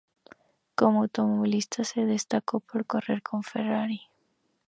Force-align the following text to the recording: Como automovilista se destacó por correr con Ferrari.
Como 0.73 1.01
automovilista 1.03 1.83
se 1.83 2.07
destacó 2.07 2.59
por 2.59 2.87
correr 2.87 3.21
con 3.21 3.43
Ferrari. 3.43 4.01